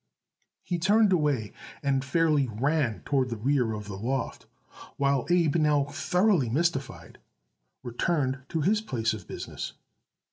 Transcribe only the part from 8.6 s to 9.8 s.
his place of business.